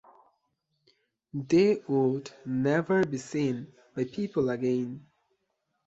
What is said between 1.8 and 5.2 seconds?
would never be seen by people again.